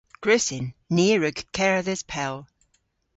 Gwrussyn. 0.23 0.67
Ni 0.93 1.05
a 1.15 1.17
wrug 1.17 1.37
kerdhes 1.55 2.01
pell. 2.11 2.37